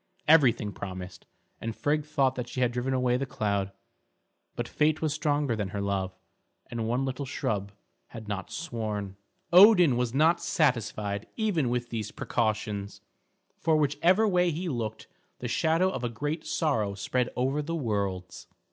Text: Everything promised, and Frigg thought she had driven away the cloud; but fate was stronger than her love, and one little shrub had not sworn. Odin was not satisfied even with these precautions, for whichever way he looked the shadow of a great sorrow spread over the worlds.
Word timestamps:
Everything 0.27 0.71
promised, 0.71 1.27
and 1.59 1.75
Frigg 1.75 2.03
thought 2.05 2.49
she 2.49 2.59
had 2.61 2.71
driven 2.71 2.91
away 2.91 3.17
the 3.17 3.25
cloud; 3.27 3.71
but 4.55 4.67
fate 4.67 4.99
was 4.99 5.13
stronger 5.13 5.55
than 5.55 5.67
her 5.69 5.79
love, 5.79 6.17
and 6.71 6.87
one 6.87 7.05
little 7.05 7.23
shrub 7.27 7.71
had 8.07 8.27
not 8.27 8.49
sworn. 8.49 9.15
Odin 9.53 9.95
was 9.97 10.11
not 10.11 10.41
satisfied 10.41 11.27
even 11.37 11.69
with 11.69 11.91
these 11.91 12.09
precautions, 12.09 13.01
for 13.59 13.75
whichever 13.77 14.27
way 14.27 14.49
he 14.49 14.67
looked 14.67 15.05
the 15.37 15.47
shadow 15.47 15.91
of 15.91 16.03
a 16.03 16.09
great 16.09 16.47
sorrow 16.47 16.95
spread 16.95 17.29
over 17.35 17.61
the 17.61 17.75
worlds. 17.75 18.47